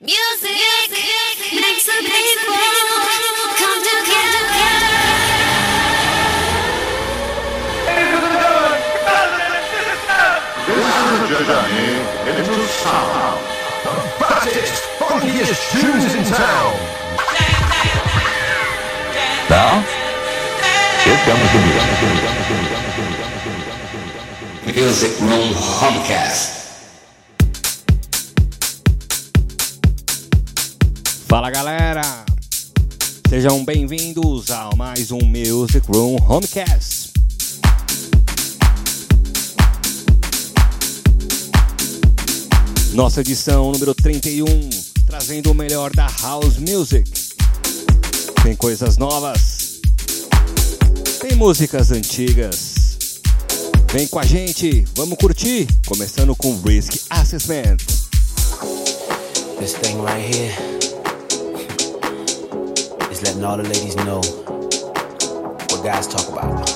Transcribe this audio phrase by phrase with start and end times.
[0.00, 0.16] Music
[1.52, 2.56] makes people
[3.60, 4.44] come together.
[10.66, 13.36] This is journey into sound.
[14.18, 16.72] baddest, funkiest tunes in town.
[19.50, 19.84] Now,
[21.04, 22.00] here comes the music.
[24.74, 26.61] Music Room Homecast.
[31.32, 32.02] Fala galera!
[33.26, 37.10] Sejam bem-vindos a mais um Music Room Homecast.
[42.92, 44.44] Nossa edição número 31,
[45.06, 47.10] trazendo o melhor da House Music.
[48.42, 49.80] Tem coisas novas,
[51.18, 53.20] tem músicas antigas.
[53.90, 57.78] Vem com a gente, vamos curtir, começando com Risk Assessment.
[59.58, 60.81] This thing right here
[63.32, 64.20] letting all the ladies know
[65.70, 66.68] what guys talk about.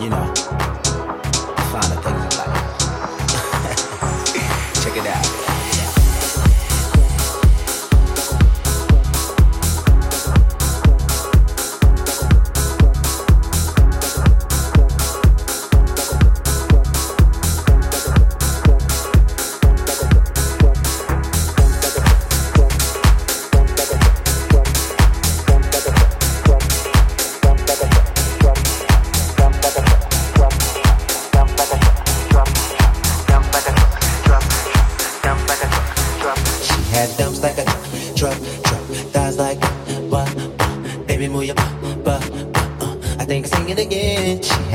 [0.00, 0.45] You know,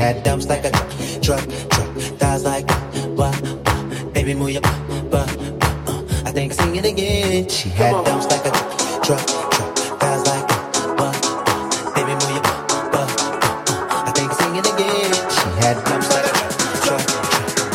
[0.02, 0.70] had dumps like a
[1.20, 2.66] truck, truck, thighs like?
[4.12, 5.28] Baby, move your butt,
[5.86, 6.26] uh.
[6.26, 7.48] I think sing it again.
[7.48, 8.50] She had dumps like a
[9.06, 10.48] truck, truck, thighs like
[10.98, 11.14] what?
[11.94, 13.06] Baby, move your butt, uh.
[14.08, 15.12] I think sing it again.
[15.36, 16.34] She had dumps like a
[16.82, 17.06] truck, truck,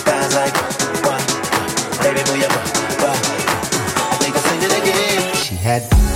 [0.04, 0.56] thighs like
[1.08, 1.24] what?
[2.04, 2.68] Baby, move your butt,
[3.00, 3.20] butt.
[4.12, 5.36] I think I'll sing it again.
[5.36, 6.07] She had.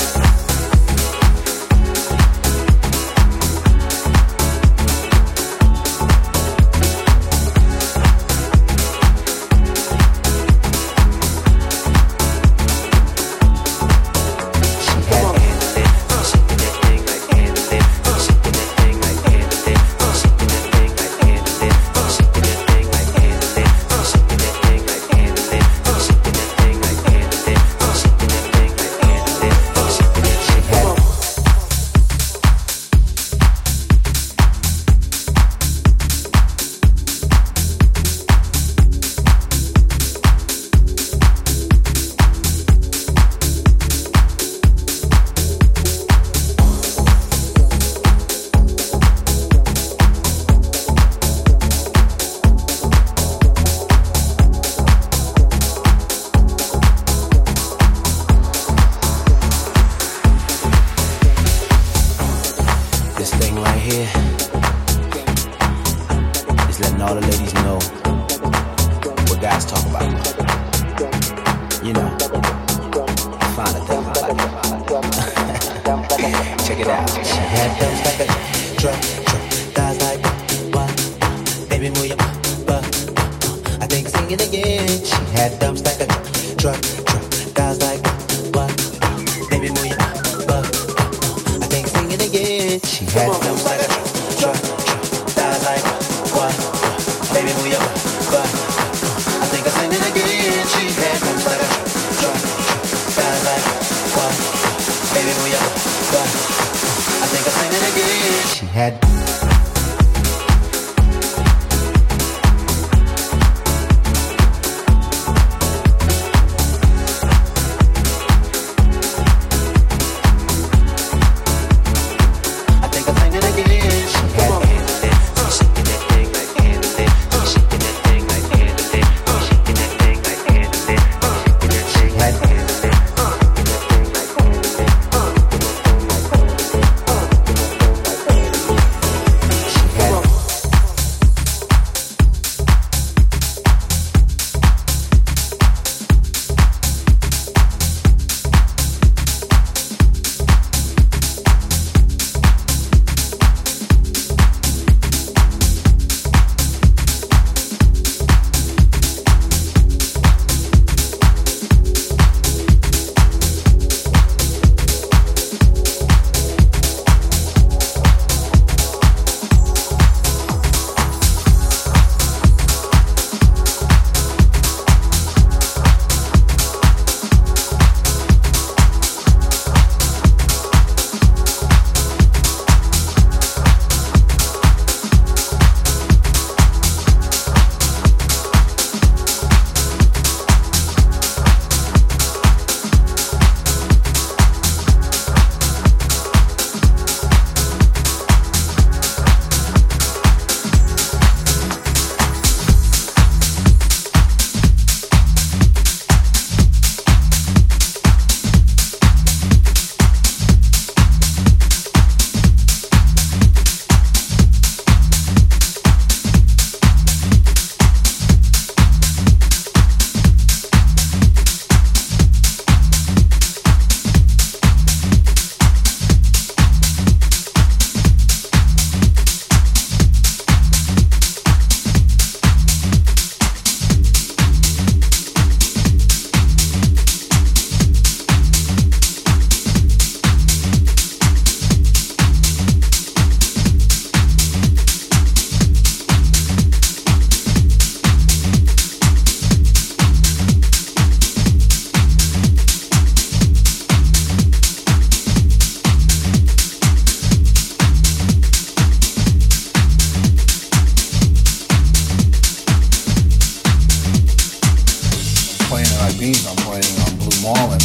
[266.72, 267.84] Playing on Blue Marlin,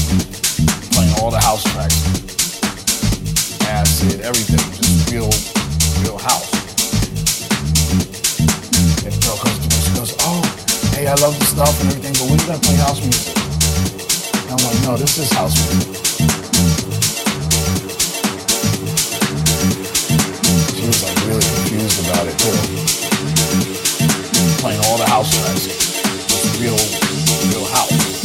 [0.94, 1.99] playing all the house tracks,
[3.67, 5.27] acid, everything, just real,
[6.06, 6.47] real house.
[9.03, 10.38] And the comes to me, goes, "Oh,
[10.94, 13.35] hey, I love the stuff and everything, but when you gonna play house music?"
[14.47, 15.91] And I'm like, "No, this is house music."
[20.79, 22.56] She was like really confused about it too.
[24.62, 25.67] Playing all the house tracks,
[26.62, 26.79] real,
[27.50, 28.15] real house.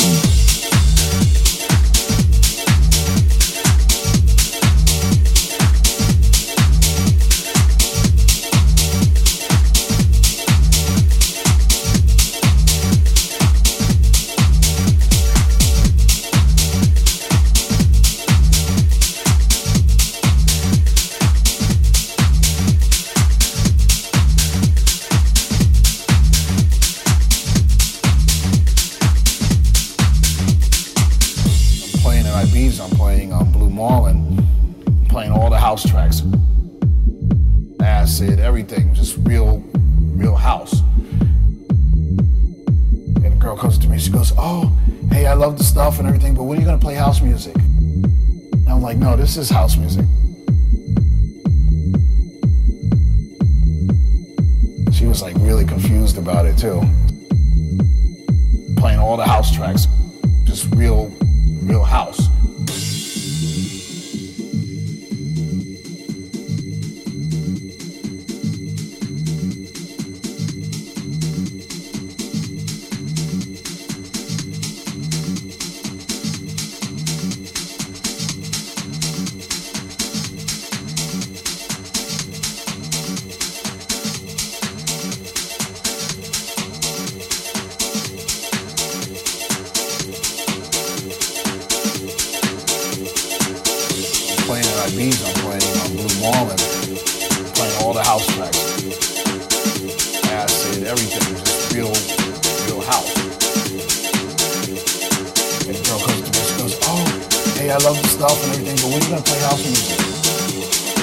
[107.72, 109.96] I love the stuff and everything, but we're gonna play house music?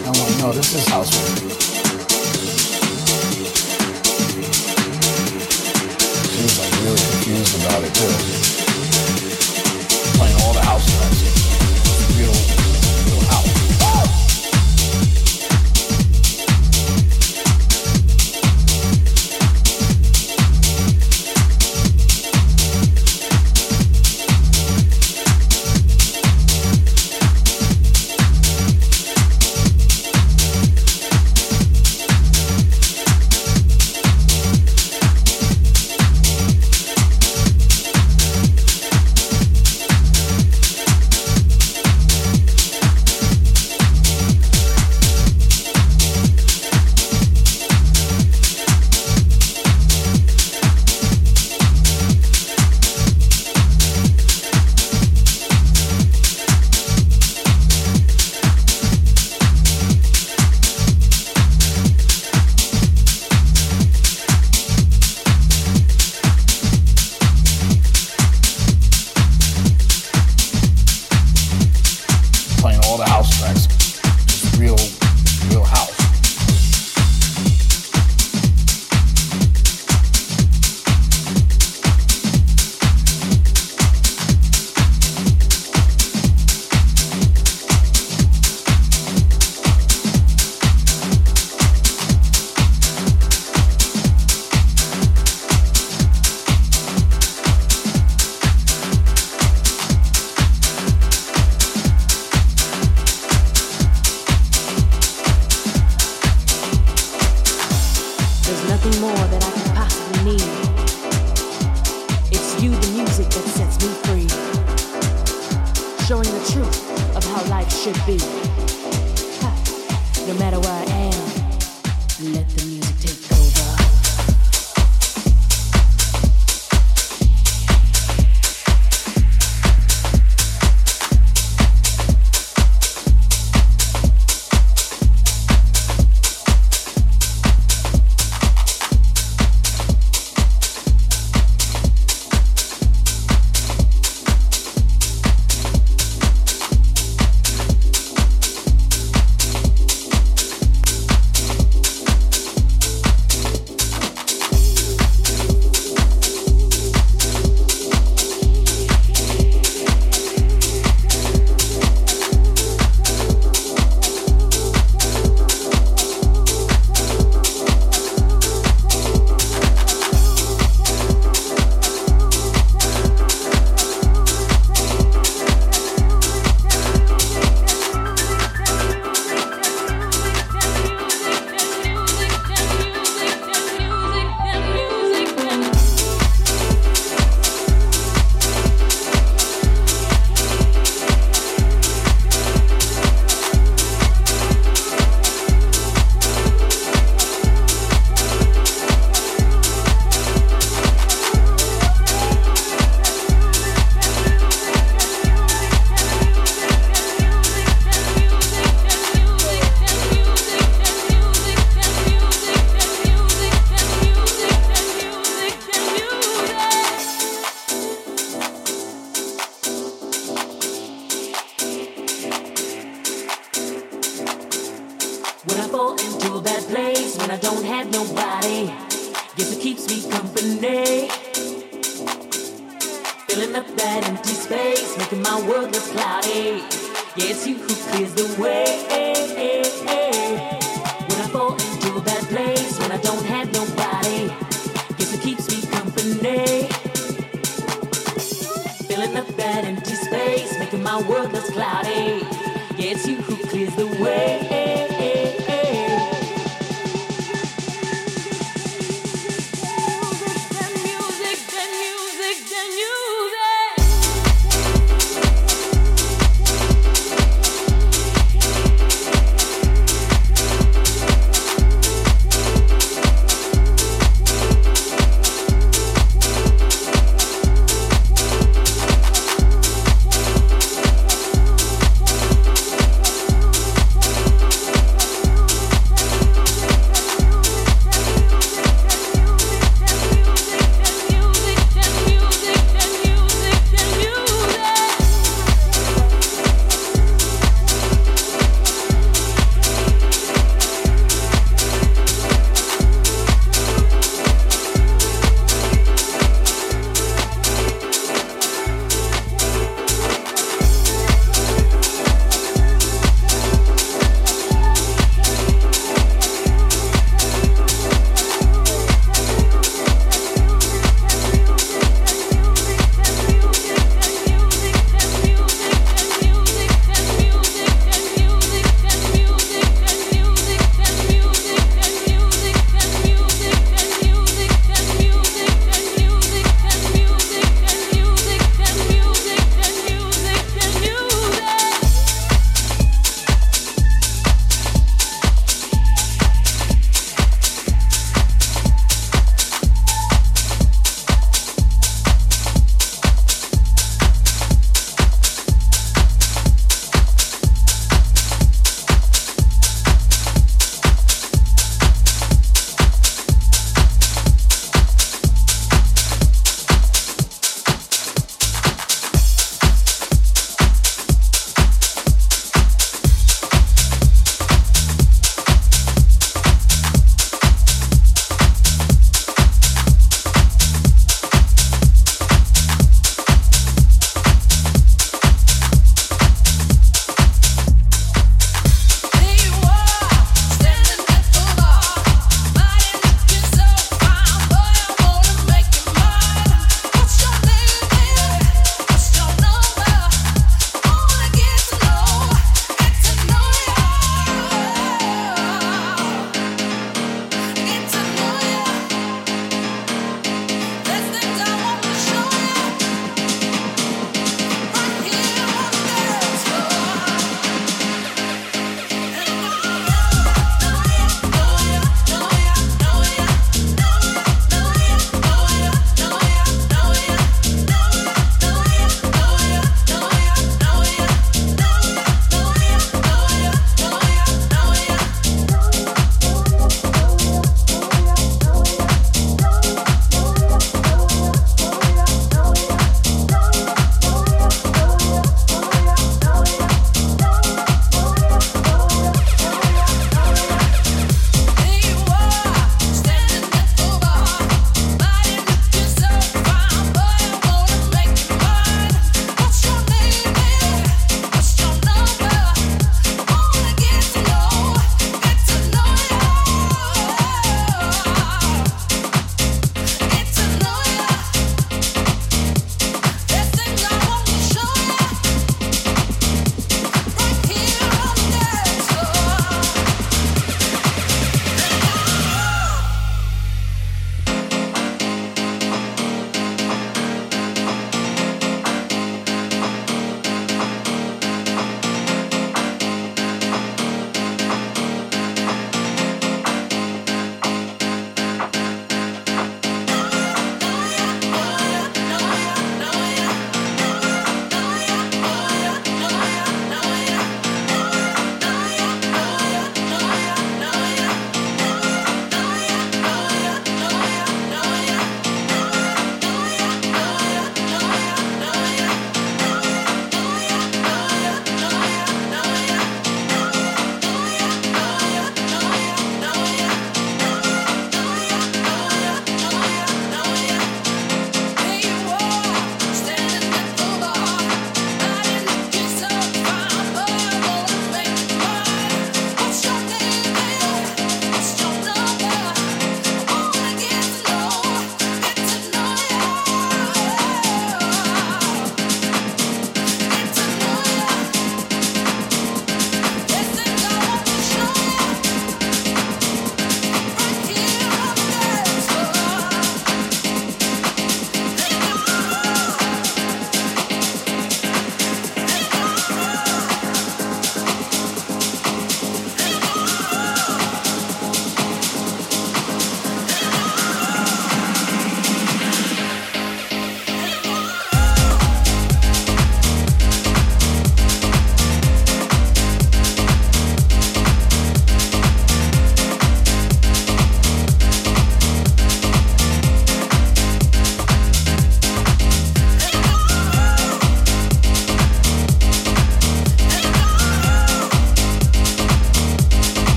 [0.00, 1.60] And I'm like, No, this is house music.
[6.32, 8.16] She was like really confused about it too.
[10.16, 11.20] Playing all the house tracks.
[12.16, 12.63] Real,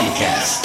[0.00, 0.59] Man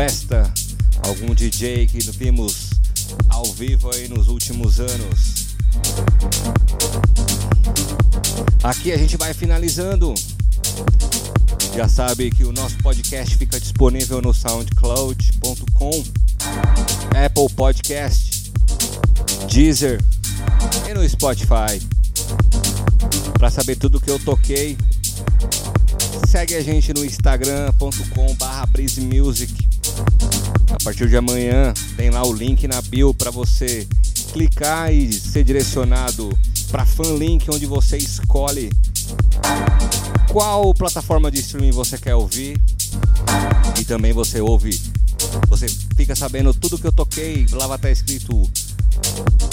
[0.00, 0.50] Festa,
[1.06, 2.70] algum DJ que vimos
[3.28, 5.48] ao vivo aí nos últimos anos.
[8.62, 10.14] Aqui a gente vai finalizando.
[11.76, 16.04] Já sabe que o nosso podcast fica disponível no soundcloud.com,
[17.22, 18.50] Apple Podcast,
[19.52, 20.02] Deezer
[20.88, 21.78] e no Spotify.
[23.34, 24.78] Para saber tudo que eu toquei,
[26.26, 29.59] segue a gente no instagram.com/brisemusic.
[30.80, 33.86] A partir de amanhã tem lá o link na bio para você
[34.32, 36.30] clicar e ser direcionado
[36.70, 38.70] para fan link onde você escolhe
[40.30, 42.58] qual plataforma de streaming você quer ouvir.
[43.78, 44.80] E também você ouve,
[45.48, 45.66] você
[45.96, 48.50] fica sabendo tudo que eu toquei, lá vai estar escrito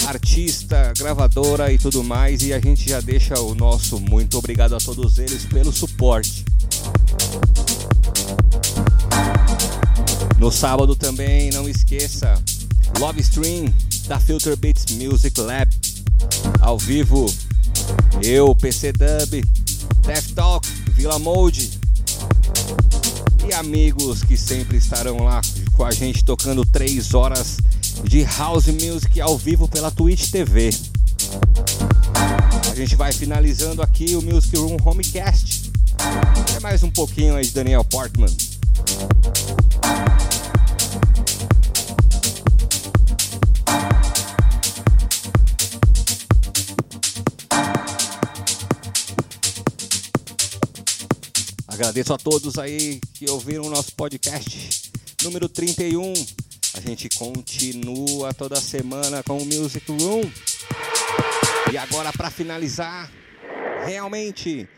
[0.06, 2.40] artista, gravadora e tudo mais.
[2.42, 6.44] E a gente já deixa o nosso muito obrigado a todos eles pelo suporte.
[10.38, 12.40] No sábado também, não esqueça,
[12.98, 13.72] Love Stream
[14.06, 15.70] da Filter Beats Music Lab,
[16.60, 17.32] ao vivo,
[18.22, 19.44] eu, PC Dub,
[20.06, 21.78] Death Talk, Vila Mode
[23.48, 25.40] e amigos que sempre estarão lá
[25.74, 27.56] com a gente tocando 3 horas
[28.04, 30.70] de House Music ao vivo pela Twitch TV.
[32.74, 35.72] gente vai finalizando aqui o Music Room Homecast.
[36.56, 38.30] É mais um pouquinho aí de Daniel Portman.
[51.78, 54.90] Agradeço a todos aí que ouviram o nosso podcast
[55.22, 56.12] número 31.
[56.74, 60.22] A gente continua toda semana com o Music Room.
[61.72, 63.10] E agora para finalizar,
[63.84, 64.68] realmente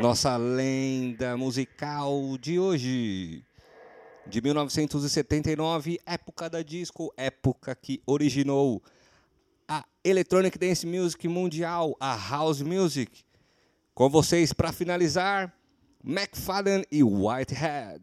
[0.00, 3.47] nossa lenda musical de hoje.
[4.28, 8.82] De 1979, época da disco, época que originou
[9.66, 13.24] a Electronic Dance Music Mundial, a House Music.
[13.94, 15.50] Com vocês para finalizar,
[16.04, 18.02] McFadden e Whitehead.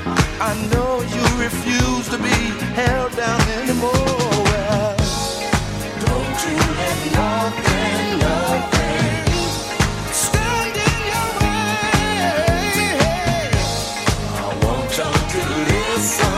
[0.43, 2.29] I know you refuse to be
[2.73, 3.91] held down anymore.
[3.93, 4.95] Well,
[6.05, 9.29] don't you let nothing, nothing
[10.11, 12.89] stand in your way.
[14.33, 16.30] I want y'all to listen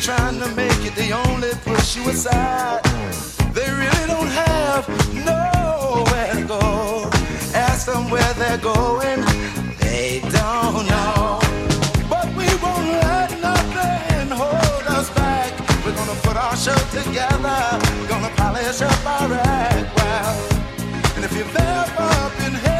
[0.00, 2.82] trying to make it, they only push you aside.
[3.52, 7.10] They really don't have nowhere to go.
[7.54, 9.20] Ask them where they're going,
[9.78, 11.38] they don't know.
[12.08, 15.52] But we won't let nothing hold us back.
[15.84, 17.60] We're gonna put our show together,
[18.08, 20.48] gonna polish up our act well.
[21.16, 22.79] And if you've ever been held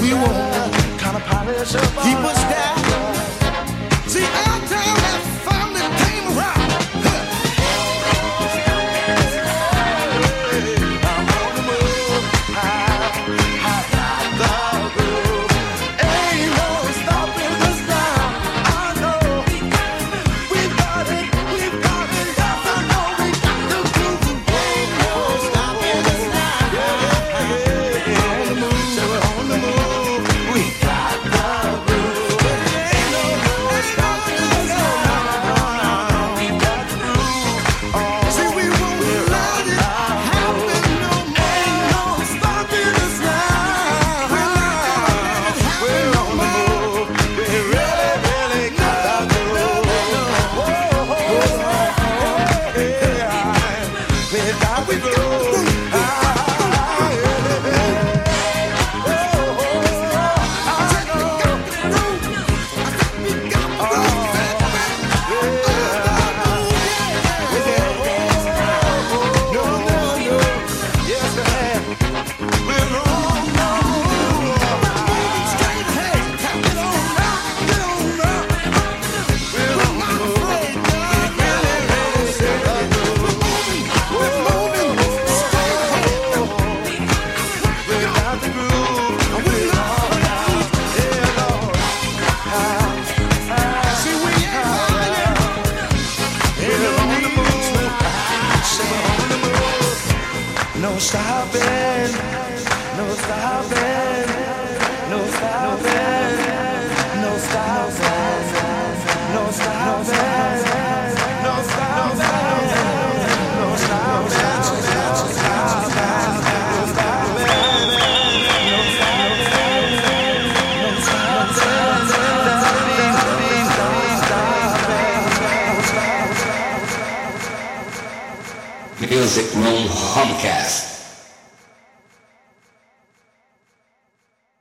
[0.00, 1.82] We kind of polish up.
[2.02, 2.89] Keep us down.